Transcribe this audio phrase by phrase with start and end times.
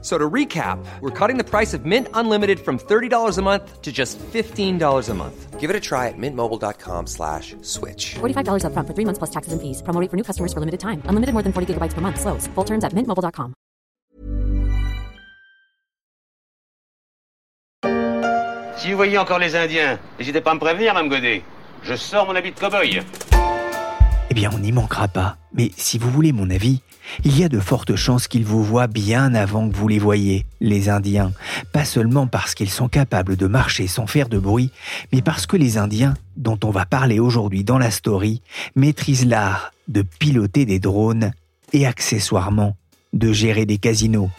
[0.00, 3.90] So to recap, we're cutting the price of Mint Unlimited from $30 a month to
[3.90, 5.58] just $15 a month.
[5.58, 8.14] Give it a try at mintmobile.com slash switch.
[8.20, 9.82] $45 up front for three months plus taxes and fees.
[9.82, 11.02] Promo rate for new customers for limited time.
[11.06, 12.20] Unlimited more than 40 gigabytes per month.
[12.20, 12.46] Slows.
[12.54, 13.54] Full terms at mintmobile.com.
[18.76, 21.42] Si vous voyez encore les Indiens, n'hésitez pas à me prévenir, Mme Godet.
[21.82, 23.02] Je sors mon habit de cow-boy.
[24.38, 25.36] Bien, on n'y manquera pas.
[25.52, 26.80] Mais si vous voulez mon avis,
[27.24, 30.46] il y a de fortes chances qu'ils vous voient bien avant que vous les voyez,
[30.60, 31.32] les Indiens.
[31.72, 34.70] Pas seulement parce qu'ils sont capables de marcher sans faire de bruit,
[35.12, 38.40] mais parce que les Indiens, dont on va parler aujourd'hui dans la story,
[38.76, 41.32] maîtrisent l'art de piloter des drones
[41.72, 42.76] et accessoirement
[43.12, 44.30] de gérer des casinos.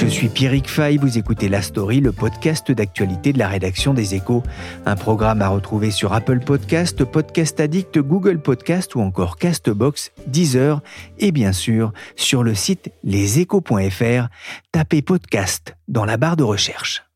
[0.00, 4.14] Je suis Pierrick Fay, vous écoutez La Story, le podcast d'actualité de la rédaction des
[4.14, 4.42] Échos,
[4.86, 10.80] un programme à retrouver sur Apple Podcast, Podcast Addict, Google Podcast ou encore Castbox, Deezer
[11.18, 14.28] et bien sûr sur le site leséchos.fr.
[14.72, 17.09] Tapez podcast dans la barre de recherche.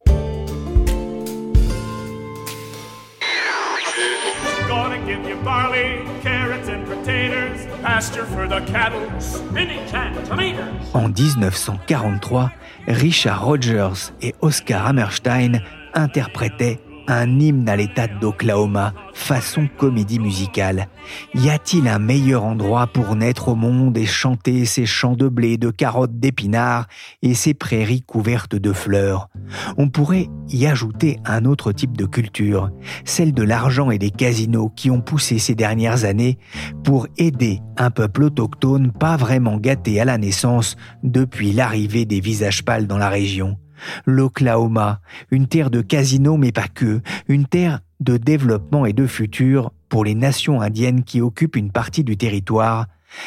[10.94, 12.50] En 1943,
[12.86, 15.60] Richard Rogers et Oscar Hammerstein
[15.94, 20.88] interprétaient un hymne à l'État d'Oklahoma, façon comédie musicale.
[21.34, 25.56] Y a-t-il un meilleur endroit pour naître au monde et chanter ses champs de blé,
[25.56, 26.86] de carottes, d'épinards
[27.22, 29.28] et ses prairies couvertes de fleurs?
[29.76, 32.70] On pourrait y ajouter un autre type de culture,
[33.04, 36.38] celle de l'argent et des casinos qui ont poussé ces dernières années
[36.82, 42.64] pour aider un peuple autochtone pas vraiment gâté à la naissance depuis l'arrivée des visages
[42.64, 43.58] pâles dans la région
[44.06, 45.00] l'Oklahoma,
[45.30, 50.04] une terre de casinos mais pas que, une terre de développement et de futur pour
[50.04, 52.86] les nations indiennes qui occupent une partie du territoire.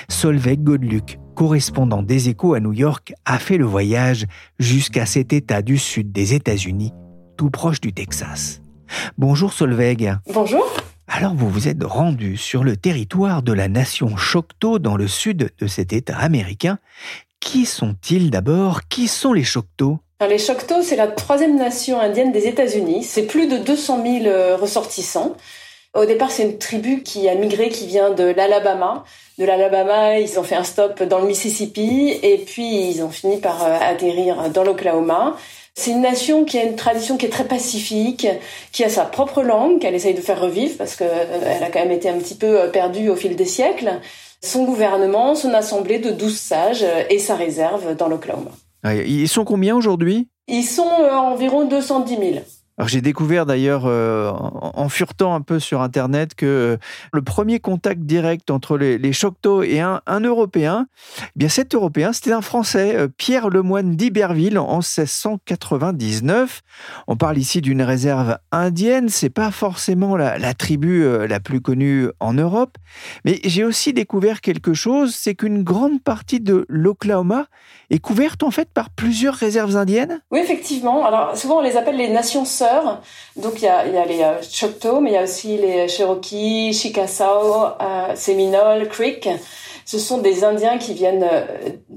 [0.09, 4.25] Solveig Godluck, correspondant des échos à New York, a fait le voyage
[4.59, 6.94] jusqu'à cet état du sud des États-Unis,
[7.38, 8.62] tout proche du Texas.
[9.18, 10.18] Bonjour Solveig.
[10.34, 10.66] Bonjour.
[11.07, 15.51] Alors vous vous êtes rendu sur le territoire de la nation Choctaw dans le sud
[15.57, 16.79] de cet État américain.
[17.39, 18.88] Qui sont-ils d'abord?
[18.89, 23.04] Qui sont les Choctaw Les Choctaw, c'est la troisième nation indienne des États-Unis.
[23.04, 25.36] C'est plus de 200 000 euh, ressortissants.
[25.94, 29.04] Au départ, c'est une tribu qui a migré, qui vient de l'Alabama.
[29.38, 33.38] De l'Alabama, ils ont fait un stop dans le Mississippi et puis ils ont fini
[33.38, 35.38] par euh, atterrir dans l'Oklahoma.
[35.76, 38.28] C'est une nation qui a une tradition qui est très pacifique,
[38.72, 41.92] qui a sa propre langue, qu'elle essaye de faire revivre parce qu'elle a quand même
[41.92, 44.02] été un petit peu euh, perdue au fil des siècles.
[44.42, 48.52] Son gouvernement, son assemblée de 12 sages et sa réserve dans l'Oklahoma.
[48.84, 50.30] Ils sont combien aujourd'hui?
[50.48, 52.46] Ils sont euh, environ 210 000.
[52.78, 56.78] Alors j'ai découvert d'ailleurs euh, en, furetant un peu sur internet que euh,
[57.12, 59.12] le premier contact direct entre les, les
[59.64, 60.88] et un, Européen,
[61.24, 66.62] eh bien cet Européen c'était un Français, euh, Pierre Lemoine d'Iberville en 1699.
[67.08, 72.10] On parle ici d'une réserve indienne, c'est pas forcément la, tribu euh, la plus connue
[72.20, 72.78] en Europe,
[73.26, 77.48] mais j'ai aussi découvert quelque chose, c'est qu'une grande partie de l'Oklahoma
[77.90, 80.22] est couverte en fait par plusieurs réserves indiennes.
[80.30, 81.06] Oui, effectivement.
[81.06, 82.46] Alors souvent on les appelle les nations.
[83.36, 87.74] Donc il y a, les euh, Choctaw, mais il y a aussi les Cherokee, Chickasaw,
[87.82, 89.30] euh, Seminole, Creek.
[89.88, 91.46] Ce sont des Indiens qui viennent euh,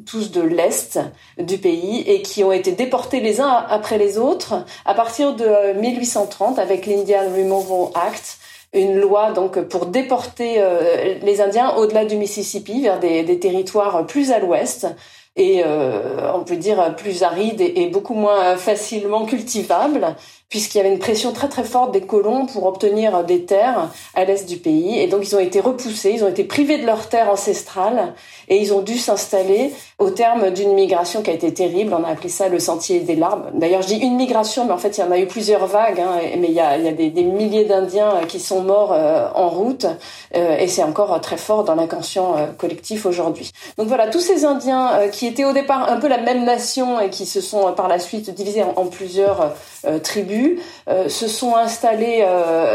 [0.07, 1.01] tous de l'est
[1.39, 5.45] du pays et qui ont été déportés les uns après les autres à partir de
[5.45, 8.39] euh, 1830 avec l'Indian Removal Act
[8.73, 14.31] une loi donc pour déporter euh, les Indiens au-delà du Mississippi vers des, territoires plus
[14.31, 14.87] à l'ouest
[15.35, 20.15] et euh, on peut dire plus arides et beaucoup moins facilement cultivables
[20.51, 24.25] puisqu'il y avait une pression très très forte des colons pour obtenir des terres à
[24.25, 27.09] l'est du pays et donc ils ont été repoussés, ils ont été privés de leurs
[27.09, 28.15] terres ancestrales
[28.49, 31.95] et ils ont dû s'installer au terme d'une migration qui a été terrible.
[31.95, 33.45] On a appelé ça le sentier des larmes.
[33.55, 36.01] D'ailleurs, je dis une migration, mais en fait, il y en a eu plusieurs vagues.
[36.01, 39.87] Hein, mais il y a, des, milliers d'Indiens qui sont morts euh, en route,
[40.35, 43.53] euh, et c'est encore euh, très fort dans l'inconscient euh, collectif aujourd'hui.
[43.79, 46.99] Donc voilà, tous ces Indiens euh, qui étaient au départ un peu la même nation
[46.99, 49.55] et qui se sont par la suite divisés en plusieurs
[50.03, 50.61] tribus tribus
[51.09, 52.25] se sont installées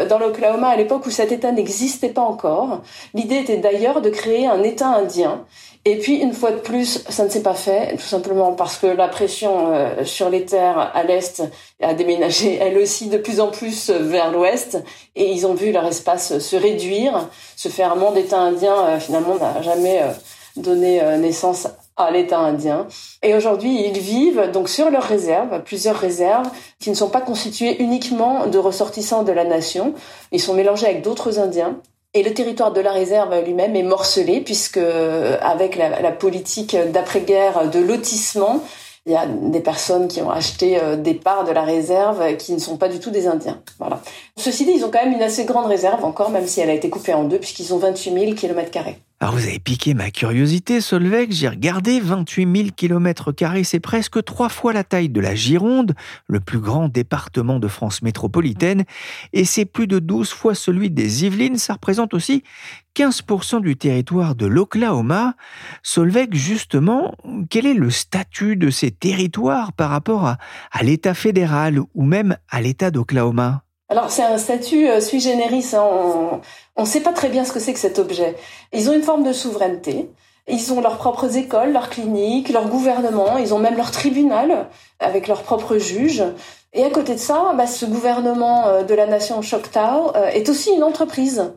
[0.09, 2.81] dans l'Oklahoma à l'époque où cet État n'existait pas encore.
[3.13, 5.45] L'idée était d'ailleurs de créer un État indien
[5.87, 8.87] et puis, une fois de plus, ça ne s'est pas fait, tout simplement parce que
[8.87, 11.43] la pression euh, sur les terres à l'est
[11.79, 14.79] a déménagé, elle aussi, de plus en plus vers l'ouest,
[15.15, 17.29] et ils ont vu leur espace se réduire.
[17.55, 20.07] Ce ferment d'État indien, euh, finalement, n'a jamais euh,
[20.55, 21.67] donné naissance
[21.97, 22.87] à l'État indien.
[23.23, 26.49] Et aujourd'hui, ils vivent donc sur leurs réserves, plusieurs réserves,
[26.79, 29.93] qui ne sont pas constituées uniquement de ressortissants de la nation.
[30.31, 31.79] Ils sont mélangés avec d'autres Indiens.
[32.13, 34.79] Et le territoire de la réserve lui-même est morcelé puisque
[35.41, 38.61] avec la, la politique d'après-guerre de lotissement,
[39.07, 42.53] il y a des personnes qui ont acheté euh, des parts de la réserve qui
[42.53, 43.61] ne sont pas du tout des Indiens.
[43.77, 44.01] Voilà.
[44.35, 46.73] Ceci dit, ils ont quand même une assez grande réserve encore, même si elle a
[46.73, 48.97] été coupée en deux, puisqu'ils ont 28 000 km carrés.
[49.25, 53.33] Alors vous avez piqué ma curiosité, Solveig, j'ai regardé 28 000 km,
[53.63, 55.95] c'est presque trois fois la taille de la Gironde,
[56.27, 58.83] le plus grand département de France métropolitaine,
[59.33, 62.43] et c'est plus de 12 fois celui des Yvelines, ça représente aussi
[62.95, 65.33] 15% du territoire de l'Oklahoma.
[65.81, 67.15] Solveig, justement,
[67.49, 72.61] quel est le statut de ces territoires par rapport à l'État fédéral ou même à
[72.61, 73.64] l'État d'Oklahoma?
[73.89, 75.65] Alors c'est un statut euh, sui generis.
[75.73, 76.41] Hein.
[76.75, 78.35] On ne sait pas très bien ce que c'est que cet objet.
[78.73, 80.09] Ils ont une forme de souveraineté.
[80.47, 83.37] Ils ont leurs propres écoles, leurs cliniques, leur gouvernement.
[83.37, 86.23] Ils ont même leur tribunal avec leurs propres juges.
[86.73, 90.49] Et à côté de ça, bah, ce gouvernement euh, de la nation Choctaw euh, est
[90.49, 91.53] aussi une entreprise.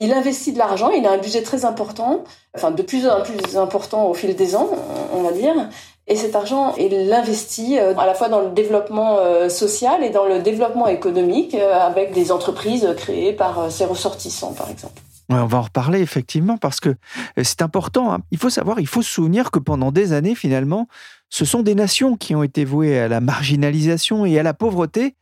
[0.00, 2.22] Il investit de l'argent, il a un budget très important,
[2.54, 4.70] enfin de plus en plus important au fil des ans,
[5.12, 5.68] on va dire.
[6.08, 10.08] Et cet argent, il l'investit euh, à la fois dans le développement euh, social et
[10.08, 15.02] dans le développement économique euh, avec des entreprises créées par ses ressortissants, par exemple.
[15.28, 16.94] on va en reparler effectivement parce que
[17.42, 18.14] c'est important.
[18.14, 18.20] Hein.
[18.30, 20.88] Il faut savoir, il faut se souvenir que pendant des années, finalement,
[21.28, 25.14] ce sont des nations qui ont été vouées à la marginalisation et à la pauvreté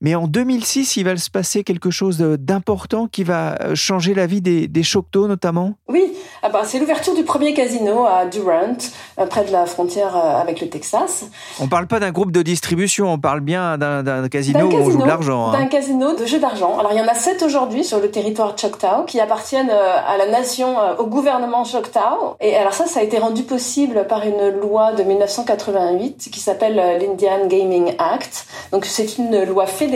[0.00, 4.26] mais en 2006, il va se passer quelque chose d'important qui va euh, changer la
[4.26, 5.74] vie des, des Choctaw notamment?
[5.88, 6.12] Oui,
[6.44, 8.78] ah bah, c'est l'ouverture du premier casino à Durant,
[9.18, 11.24] euh, près de la frontière euh, avec le Texas.
[11.58, 14.90] On ne parle pas d'un groupe de distribution, on parle bien d'un casino, où on
[14.90, 15.48] joue de l'argent.
[15.48, 15.58] Hein.
[15.58, 16.78] D'un casino de jeu d'argent.
[16.78, 20.28] Alors il y en a sept aujourd'hui sur le territoire Choctaw qui appartiennent à la
[20.28, 22.36] nation, au gouvernement Choctaw.
[22.40, 26.76] Et alors ça, ça a été rendu possible par une loi de 1988 qui s'appelle
[26.76, 28.46] l'Indian Gaming Act.
[28.70, 29.87] Donc c'est une loi fédérale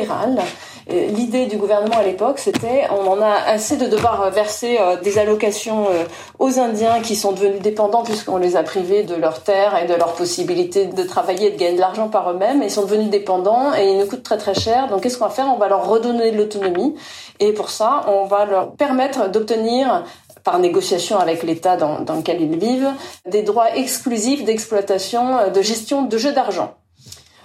[0.88, 5.16] L'idée du gouvernement à l'époque, c'était on en a assez de devoir verser euh, des
[5.18, 6.04] allocations euh,
[6.40, 9.94] aux Indiens qui sont devenus dépendants puisqu'on les a privés de leurs terres et de
[9.94, 12.64] leur possibilité de travailler et de gagner de l'argent par eux-mêmes.
[12.64, 14.88] Ils sont devenus dépendants et ils nous coûtent très très cher.
[14.88, 15.46] Donc qu'est-ce qu'on va faire?
[15.54, 16.96] On va leur redonner de l'autonomie
[17.38, 20.04] et pour ça, on va leur permettre d'obtenir
[20.42, 22.90] par négociation avec l'État dans, lequel ils vivent,
[23.26, 26.74] des droits exclusifs d'exploitation, euh, de gestion de jeux d'argent.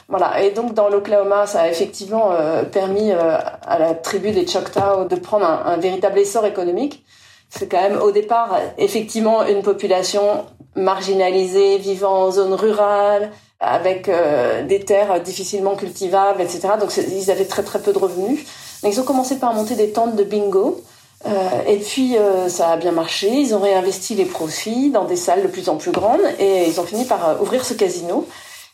[0.09, 0.41] Voilà.
[0.41, 5.05] Et donc dans l'Oklahoma, ça a effectivement euh, permis euh, à la tribu des Choctaw
[5.05, 7.03] de prendre un, véritable essor économique.
[7.49, 10.45] C'est quand même au départ effectivement une population
[10.75, 16.69] marginalisée, vivant en zone rurale, avec euh, des terres difficilement cultivables, etc.
[16.79, 18.45] Donc ils avaient très très peu de revenus.
[18.83, 20.81] Donc, ils ont commencé par monter des tentes de bingo.
[21.67, 22.15] et puis
[22.47, 25.77] ça a bien marché, ils ont réinvesti les profits dans des salles de plus en
[25.77, 28.27] plus grandes et ils ont fini par ouvrir ce casino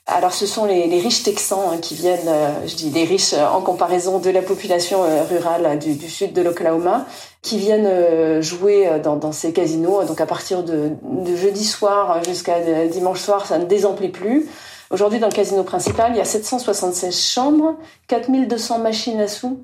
[0.05, 3.47] alors ce sont les, riches Texans hein, qui viennent, euh, je dis les riches euh,
[3.47, 7.05] en comparaison de la population euh, rurale du, sud de l'Oklahoma,
[7.41, 10.03] qui viennent jouer dans, ces casinos.
[10.03, 14.47] Donc à partir de, de jeudi soir jusqu'à dimanche soir, ça ne désemplit plus.
[14.91, 17.75] Aujourd'hui, dans le casino principal, il y a 776 chambres,
[18.07, 19.59] 4200 machines à sous,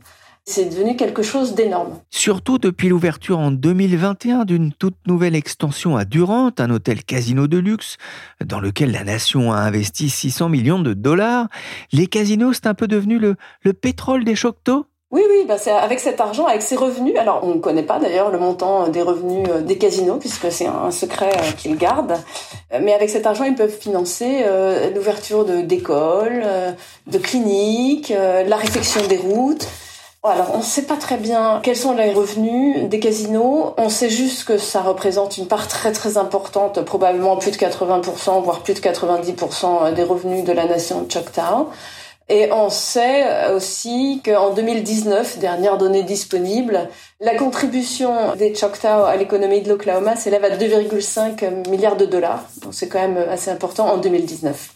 [0.50, 2.00] c'est devenu quelque chose d'énorme.
[2.10, 7.58] Surtout depuis l'ouverture en 2021 d'une toute nouvelle extension à Durant, un hôtel casino de
[7.58, 7.98] luxe
[8.44, 11.48] dans lequel la nation a investi 600 millions de dollars.
[11.91, 13.36] Les casinos, c'est un peu devenu le,
[13.74, 17.15] pétrole des Choctaw oui, oui, bah c'est avec cet argent, avec ces revenus.
[17.18, 20.68] Alors, on ne connaît pas d'ailleurs le montant des revenus euh, des casinos, puisque c'est
[20.68, 22.13] un secret euh, qu'ils gardent.
[22.79, 26.46] Mais avec cet argent, ils peuvent financer euh, l'ouverture d'écoles,
[27.08, 29.68] de cliniques, la réfection des routes.
[30.22, 33.74] Alors, on ne sait pas très bien quels sont les revenus des casinos.
[33.78, 38.44] On sait juste que ça représente une part très très importante, probablement plus de 80%,
[38.44, 41.70] voire plus de 90% des revenus de la nation Choctaw.
[42.28, 46.90] Et on sait aussi qu'en 2019, dernière donnée disponible,
[47.22, 52.44] la contribution des Choctaw à l'économie de l'Oklahoma s'élève à 2,5 milliards de dollars.
[52.62, 54.70] Donc c'est quand même assez important en 2019.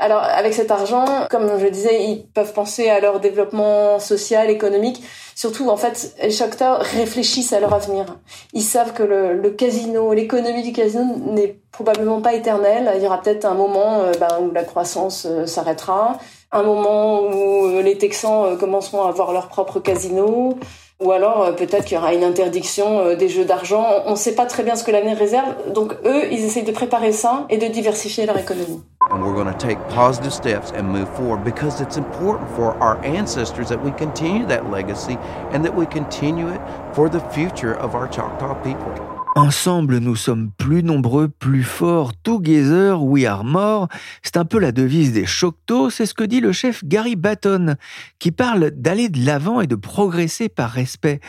[0.00, 4.48] Alors avec cet argent, comme je le disais, ils peuvent penser à leur développement social,
[4.48, 5.02] économique.
[5.34, 8.06] Surtout, en fait, les Choctaw réfléchissent à leur avenir.
[8.52, 12.92] Ils savent que le, casino, l'économie du casino n'est probablement pas éternelle.
[12.96, 16.18] Il y aura peut-être un moment euh, ben, où la croissance euh, s'arrêtera.
[16.52, 20.56] un moment où les Texans commenceront à avoir leur propre casino,
[21.00, 23.84] ou alors peut-être qu'il y aura une interdiction des jeux d'argent.
[24.06, 25.72] On ne sait pas très bien ce que l'avenir réserve.
[25.72, 28.82] Donc eux, ils essayent de préparer ça et de diversifier leur économie.
[29.10, 33.02] And we're going to take positive steps and move forward because it's important for our
[33.02, 35.16] ancestors that we continue that legacy
[35.52, 36.60] and that we continue it
[36.92, 39.17] for the future of our Choctaw people.
[39.38, 42.12] Ensemble, nous sommes plus nombreux, plus forts.
[42.24, 43.86] Together, we are more.
[44.24, 45.90] C'est un peu la devise des Choctaws.
[45.90, 47.76] C'est ce que dit le chef Gary Batton,
[48.18, 51.20] qui parle d'aller de l'avant et de progresser par respect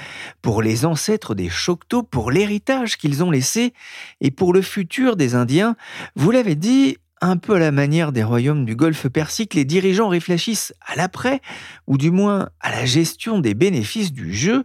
[0.42, 3.76] pour les ancêtres des Choctaws, pour l'héritage qu'ils ont laissé
[4.22, 5.76] et pour le futur des Indiens.
[6.16, 10.10] Vous l'avez dit, un peu à la manière des royaumes du Golfe Persique, les dirigeants
[10.10, 11.42] réfléchissent à l'après,
[11.86, 14.64] ou du moins à la gestion des bénéfices du jeu,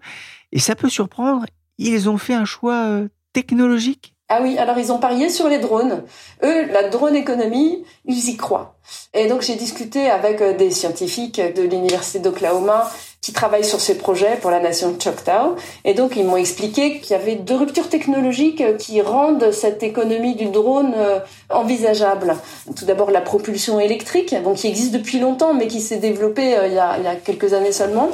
[0.51, 1.45] et ça peut surprendre,
[1.77, 5.59] ils ont fait un choix euh, technologique ah oui, alors ils ont parié sur les
[5.59, 6.03] drones.
[6.43, 8.75] Eux, la drone économie, ils y croient.
[9.13, 12.91] Et donc j'ai discuté avec euh, des scientifiques de l'université d'Oklahoma
[13.25, 15.57] qui travaillent sur ces projets pour la nation Choctaw.
[15.87, 20.35] Et donc, ils m'ont expliqué qu'il y avait deux ruptures technologiques qui rendent cette économie
[20.35, 22.37] du drone euh, envisageable.
[22.77, 26.67] Tout d'abord, la propulsion électrique, donc qui existe depuis longtemps, mais qui s'est développée euh,
[26.67, 28.11] il y, a, il y a quelques années seulement.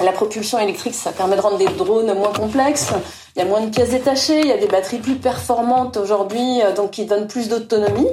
[0.00, 2.90] La propulsion électrique, ça permet de rendre des drones moins complexes.
[3.36, 6.62] Il y a moins de pièces détachées, il y a des batteries plus performantes aujourd'hui,
[6.62, 8.08] euh, donc qui donnent plus d'autonomie.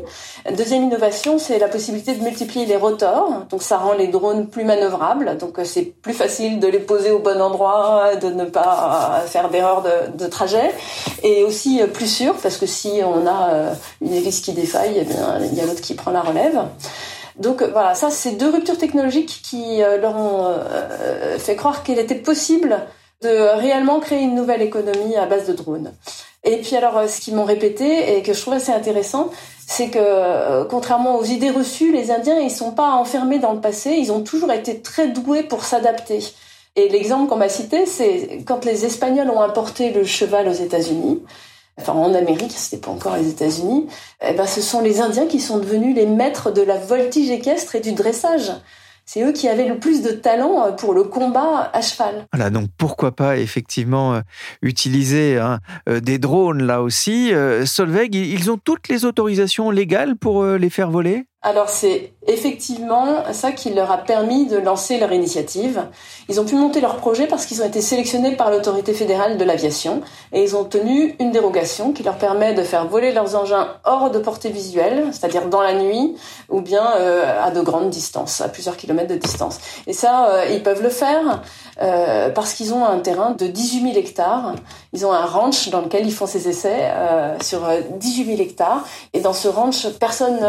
[0.58, 3.46] Deuxième innovation, c'est la possibilité de multiplier les rotors.
[3.50, 5.38] Donc ça rend les drones plus manœuvrables.
[5.38, 9.26] Donc euh, c'est plus facile de les poser au bon endroit, de ne pas euh,
[9.26, 10.74] faire d'erreur de, trajet,
[11.22, 15.54] et aussi plus sûr parce que si on a une hélice qui défaille, eh il
[15.54, 16.64] y a l'autre qui prend la relève.
[17.38, 20.56] Donc voilà, ça c'est deux ruptures technologiques qui leur ont
[21.38, 22.80] fait croire qu'il était possible
[23.24, 25.94] de réellement créer une nouvelle économie à base de drones.
[26.44, 29.30] Et puis alors, euh, ce qu'ils m'ont répété et que je trouve assez intéressant,
[29.66, 33.62] c'est que euh, contrairement aux idées reçues, les Indiens ils sont pas enfermés dans le
[33.62, 36.20] passé, ils ont toujours été très doués pour s'adapter.
[36.76, 41.22] Et l'exemple qu'on m'a cité, c'est quand les Espagnols ont importé le cheval aux États-Unis.
[41.80, 43.88] Enfin, en Amérique, c'était pas encore les États-Unis.
[44.22, 47.76] Eh ben, ce sont les Indiens qui sont devenus les maîtres de la voltige équestre
[47.76, 48.52] et du dressage
[49.06, 52.26] c'est eux qui avaient le plus de talent euh, pour le combat à cheval.
[52.32, 54.22] Voilà, donc pourquoi pas effectivement euh,
[54.62, 57.32] utiliser hein, euh, des drones là aussi.
[57.66, 61.26] Solveig, ils ont toutes les autorisations légales pour les faire voler?
[61.44, 65.84] Alors c'est effectivement ça qui leur a permis de lancer leur initiative.
[66.30, 69.44] Ils ont pu monter leur projet parce qu'ils ont été sélectionnés par l'autorité fédérale de
[69.44, 73.68] l'aviation et ils ont obtenu une dérogation qui leur permet de faire voler leurs engins
[73.84, 76.16] hors de portée visuelle, c'est-à-dire dans la nuit
[76.48, 79.60] ou bien euh, à de grandes distances, à plusieurs kilomètres de distance.
[79.86, 81.42] Et ça, euh, ils peuvent le faire
[81.82, 84.56] euh, parce qu'ils ont un terrain de 18 000 hectares.
[84.94, 86.92] Ils ont un ranch dans lequel ils font ces essais
[87.42, 87.62] sur
[87.96, 88.86] 18 000 hectares.
[89.14, 90.40] Et dans ce ranch, personne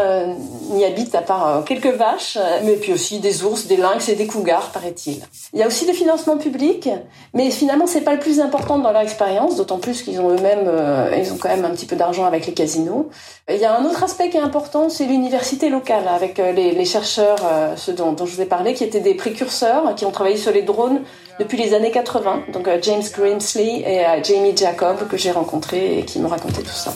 [0.71, 4.09] n'y habite à part euh, quelques vaches, euh, mais puis aussi des ours, des lynx
[4.09, 5.21] et des cougars, paraît-il.
[5.53, 6.89] Il y a aussi des financements publics,
[7.33, 10.67] mais finalement c'est pas le plus important dans leur expérience, d'autant plus qu'ils ont eux-mêmes,
[10.67, 13.09] euh, ils ont quand même un petit peu d'argent avec les casinos.
[13.49, 17.37] Il y a un autre aspect qui est important, c'est l'université locale, avec les, chercheurs,
[17.75, 20.63] ceux dont, je vous ai parlé, qui étaient des précurseurs, qui ont travaillé sur les
[20.63, 21.01] drones
[21.39, 22.45] depuis les années 80.
[22.53, 26.93] Donc James Grimsley et Jamie Jacob que j'ai rencontrés et qui m'ont raconté tout ça.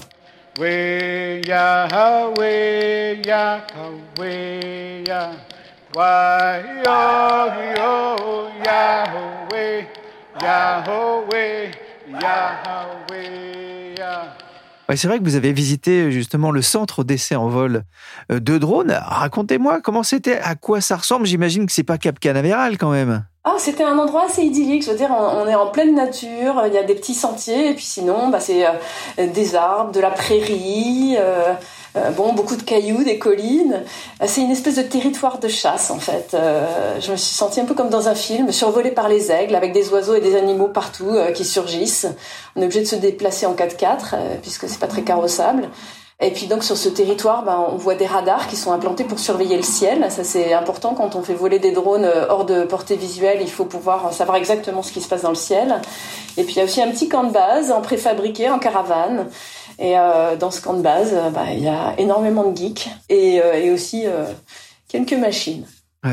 [0.59, 5.31] We Yahweh, Yahweh, Yah.
[5.95, 6.99] Why, yo,
[7.77, 9.87] yo, Yahweh,
[10.39, 11.71] Yahweh,
[12.21, 14.35] Yahweh, Yah.
[14.87, 17.83] Ouais, c'est vrai que vous avez visité justement le centre d'essai en vol
[18.31, 18.99] euh, de drones.
[19.01, 21.25] Racontez-moi comment c'était, à quoi ça ressemble.
[21.25, 23.23] J'imagine que c'est pas Cap Canaveral quand même.
[23.45, 24.83] Ah, c'était un endroit assez idyllique.
[24.83, 26.63] Je veux dire, on, est en pleine nature.
[26.67, 30.01] Il y a des petits sentiers, et puis sinon, bah, c'est euh, des arbres, de
[30.01, 31.15] la prairie.
[31.17, 31.53] Euh,
[31.95, 33.83] euh, bon, beaucoup de cailloux, des collines.
[34.25, 36.35] C'est une espèce de territoire de chasse en fait.
[36.99, 39.71] je me suis sentie un peu comme dans un film, survolée par les aigles, avec
[39.71, 42.07] des oiseaux et des animaux partout qui surgissent.
[42.55, 45.69] On est obligé de se déplacer en 4x4 puisque c'est pas très carrossable.
[46.21, 49.19] Et puis donc sur ce territoire, ben, on voit des radars qui sont implantés pour
[49.19, 50.11] surveiller le ciel.
[50.11, 53.39] Ça c'est important quand on fait voler des drones euh, hors de portée visuelle.
[53.41, 55.81] Il faut pouvoir savoir exactement ce qui se passe dans le ciel.
[56.35, 59.27] Et puis il y a aussi un petit camp de base en préfabriqué, en caravane.
[59.79, 63.41] Et euh, dans ce camp de base, ben, il y a énormément de geeks et,
[63.41, 64.25] euh, et aussi euh,
[64.89, 65.65] quelques machines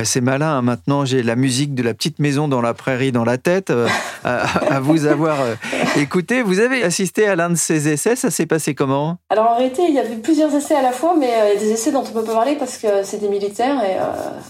[0.04, 0.58] c'est malin.
[0.58, 0.62] Hein.
[0.62, 3.70] Maintenant, j'ai la musique de la petite maison dans la prairie dans la tête.
[3.70, 3.88] Euh,
[4.24, 5.54] à, vous avoir euh,
[5.96, 6.42] écouté.
[6.42, 8.16] Vous avez assisté à l'un de ces essais.
[8.16, 9.18] Ça s'est passé comment?
[9.30, 11.56] Alors en réalité, il y avait plusieurs essais à la fois, mais euh, il y
[11.56, 13.96] a des essais dont on peut pas parler parce que c'est des militaires et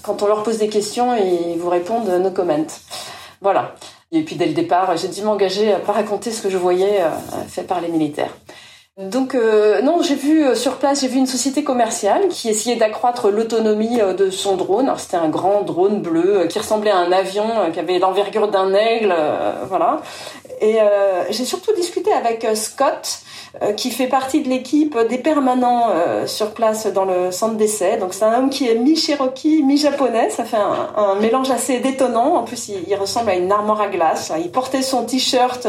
[0.03, 2.67] quand on leur pose des questions, ils vous répondent no comment.
[3.43, 3.75] Voilà.
[4.13, 7.01] Et puis dès le départ, j'ai dû m'engager à pas raconter ce que je voyais
[7.49, 8.31] fait par les militaires.
[8.99, 12.77] Donc euh, non, j'ai vu euh, sur place, j'ai vu une société commerciale qui essayait
[12.77, 14.91] d'accroître l'autonomie euh, de son drone.
[14.97, 19.15] C'était un grand drone bleu qui ressemblait à un avion, qui avait l'envergure d'un aigle,
[19.69, 20.01] voilà.
[20.63, 20.79] Et
[21.29, 23.21] j'ai surtout discuté avec Scott,
[23.77, 25.91] qui fait partie de l'équipe des permanents
[26.25, 27.99] sur place dans le centre d'essai.
[27.99, 30.31] Donc c'est un homme qui est mi-cherokee, mi-japonais.
[30.31, 32.37] Ça fait un, mélange assez détonnant.
[32.37, 34.33] En plus, il, il, ressemble à une armoire à glace.
[34.39, 35.69] Il portait son t-shirt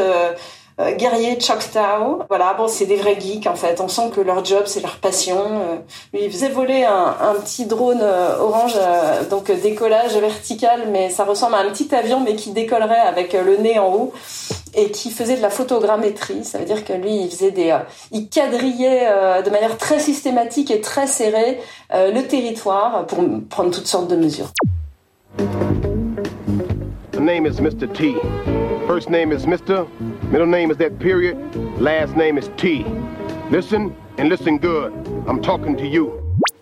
[0.80, 2.22] euh, guerrier Choctaw.
[2.28, 3.80] Voilà, bon, c'est des vrais geeks en fait.
[3.80, 5.36] On sent que leur job, c'est leur passion.
[5.36, 5.76] Euh,
[6.12, 8.74] lui, il faisait voler un, petit drone euh, orange,
[9.28, 13.56] donc décollage vertical, mais ça ressemble à un petit avion, mais qui décollerait avec le
[13.56, 14.12] nez en haut
[14.74, 16.44] et qui faisait de la photogrammétrie.
[16.44, 17.76] Ça veut dire que lui, il faisait des,
[18.12, 19.08] il quadrillait
[19.44, 21.58] de manière très systématique et très serrée
[21.92, 23.18] le territoire pour
[23.48, 24.52] prendre toutes sortes de mesures.
[27.86, 28.14] T.
[30.30, 31.38] Middle name is that period.
[31.80, 32.84] Last name is T.
[33.50, 34.92] Listen and listen good.
[35.26, 36.12] I'm talking to you.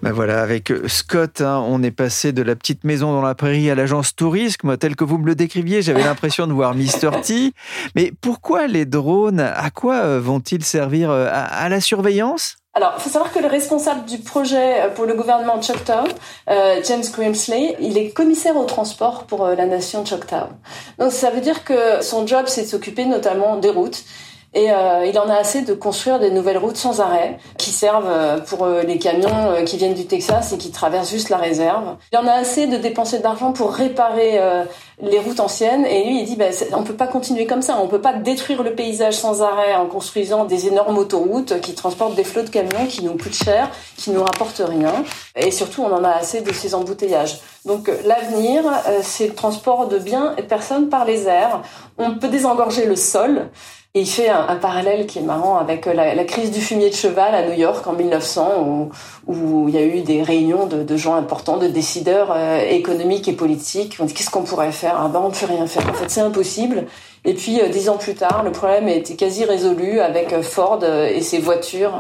[0.03, 3.35] Ben voilà, avec euh, Scott, hein, on est passé de la petite maison dans la
[3.35, 4.63] prairie à l'agence touriste.
[4.63, 7.23] Moi, tel que vous me le décriviez, j'avais l'impression de voir Mr.
[7.25, 7.55] T.
[7.97, 9.41] Mais pourquoi les drones?
[9.41, 12.59] À quoi euh, vont-ils servir euh, à la surveillance?
[12.77, 16.05] Alors, il faut savoir que le responsable du projet euh, pour le gouvernement Choctaw,
[16.51, 20.49] euh, James Grimsley, il est commissaire au transport pour euh, la nation Choctaw.
[20.99, 24.05] Donc, ça veut dire que son job, c'est de s'occuper notamment des routes
[24.57, 28.09] et euh, il en a assez de construire des nouvelles routes sans arrêt qui servent
[28.09, 31.97] euh, pour euh, les camions qui viennent du Texas et qui traversent juste la réserve.
[32.11, 34.41] Il en a assez de dépenser de l'argent pour réparer
[35.03, 35.85] les routes anciennes.
[35.85, 37.79] Et lui, il dit, bah, on peut pas continuer comme ça.
[37.83, 42.15] On peut pas détruire le paysage sans arrêt en construisant des énormes autoroutes qui transportent
[42.15, 45.05] des flots de camions qui nous coûtent cher, qui nous rapportent rien.
[45.37, 47.41] Et surtout, on en a assez de ces embouteillages.
[47.67, 48.63] Donc l'avenir,
[49.03, 51.61] c'est le transport de biens et de personnes par les airs.
[51.99, 53.51] On peut désengorger le sol.
[53.97, 56.95] Et il fait un, parallèle qui est marrant avec euh, la, crise du fumier de
[56.95, 58.91] cheval à New York en 1900,
[59.27, 63.33] où, il y a eu des réunions de, gens importants, de décideurs euh, économiques et
[63.33, 63.97] politiques.
[63.99, 64.97] On dit qu'est-ce qu'on pourrait faire?
[65.01, 65.89] Ah ben on ne peut rien faire.
[65.89, 66.85] En fait, c'est impossible.
[67.25, 71.23] Et puis euh, dix ans plus tard, le problème été quasi résolu avec Ford et
[71.23, 71.95] ses voitures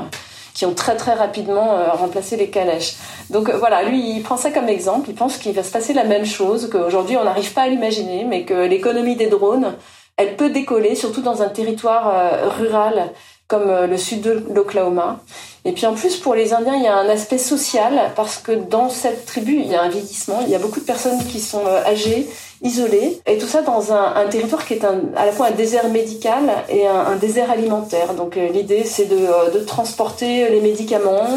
[0.53, 2.97] qui ont très très rapidement remplacé les calèches.
[3.31, 5.09] Donc voilà, lui, il prend ça comme exemple.
[5.09, 8.25] Il pense qu'il va se passer la même chose, qu'aujourd'hui on n'arrive pas à l'imaginer,
[8.25, 9.75] mais que l'économie des drones
[10.16, 13.12] elle peut décoller, surtout dans un territoire euh, rural
[13.49, 15.20] comme euh, le sud de l'Oklahoma.
[15.64, 18.52] Et puis en plus, pour les Indiens, il y a un aspect social parce que
[18.52, 21.38] dans cette tribu, il y a un vieillissement, il y a beaucoup de personnes qui
[21.38, 22.26] sont euh, âgées,
[22.62, 26.50] isolées, et tout ça dans un, territoire qui est à la fois un désert médical
[26.71, 28.14] et un, désert alimentaire.
[28.14, 31.28] Donc l'idée, c'est de, de, transporter les médicaments,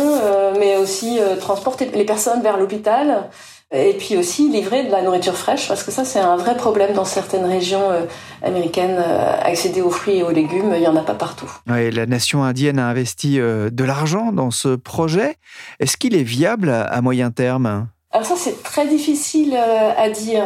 [0.58, 3.30] mais aussi transporter les personnes vers l'hôpital
[3.72, 6.94] et puis aussi livrer de la nourriture fraîche, parce que ça c'est un vrai problème
[6.94, 8.06] dans certaines régions euh,
[8.42, 8.98] américaines.
[8.98, 11.50] Euh, accéder aux fruits et aux légumes, il n'y en a pas partout.
[11.68, 15.36] Ouais, la nation indienne a investi euh, de l'argent dans ce projet.
[15.80, 17.88] Est-ce qu'il est viable à moyen terme?
[18.12, 20.44] Alors ça c'est très difficile à dire.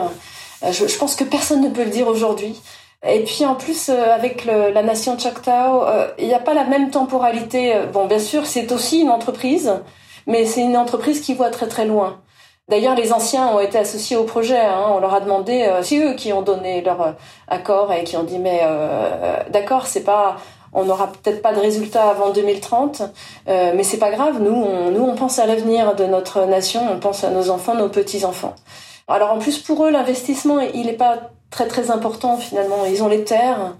[0.69, 2.61] Je, je, pense que personne ne peut le dire aujourd'hui.
[3.07, 5.85] Et puis en plus, avec le, la nation Choctaw,
[6.19, 7.73] il n'y a pas la même temporalité.
[7.93, 9.73] Bon, bien sûr, c'est aussi une entreprise,
[10.27, 12.21] mais c'est une entreprise qui voit très très loin.
[12.69, 14.59] D'ailleurs, les anciens ont été associés au projet.
[14.59, 14.85] Hein.
[14.89, 17.11] On leur a demandé, euh, c'est eux qui ont donné leur euh,
[17.49, 20.37] accord et qui ont dit mais euh, d'accord, c'est pas,
[20.71, 23.03] on n'aura peut-être pas de résultat avant 2030,
[23.47, 24.41] mais c'est pas grave.
[24.41, 27.75] Nous, on, nous, on pense à l'avenir de notre nation, on pense à nos enfants,
[27.75, 28.55] nos petits enfants.
[29.07, 32.85] Alors en plus pour eux, l'investissement, il n'est pas très très important finalement.
[32.85, 33.75] Ils ont les terres.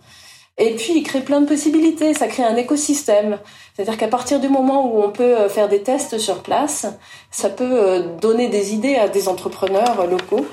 [0.57, 2.13] Et puis, il crée plein de possibilités.
[2.13, 3.39] Ça crée un écosystème.
[3.73, 6.85] C'est-à-dire qu'à partir du moment où on peut euh, faire des tests sur place,
[7.31, 10.45] ça peut euh, donner des idées à des entrepreneurs locaux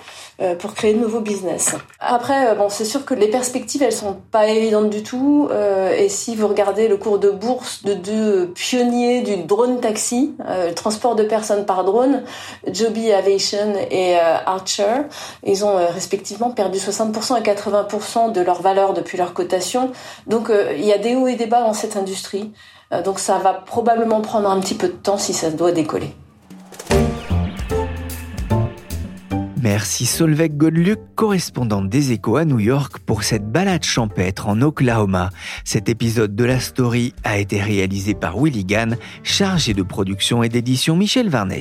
[0.59, 1.75] pour créer de nouveaux business.
[1.99, 5.49] Après, bon, c'est sûr que les perspectives, elles sont pas évidentes du tout.
[5.97, 10.73] et si vous regardez le cours de bourse de deux pionniers du drone taxi, le
[10.73, 12.23] transport de personnes par drone,
[12.67, 15.03] Joby Aviation et Archer,
[15.45, 19.93] ils ont respectivement perdu 60% et 80% de leur valeur depuis leur cotation.
[20.27, 22.53] Donc, il y a des hauts et des bas dans cette industrie.
[22.93, 26.15] Euh, donc ça va probablement prendre un petit peu de temps si ça doit décoller.
[29.63, 35.29] Merci Solveig Godluc, correspondante des Échos à New York, pour cette balade champêtre en Oklahoma.
[35.65, 40.49] Cet épisode de la story a été réalisé par Willy Gann, chargé de production et
[40.49, 41.61] d'édition Michel Varnet.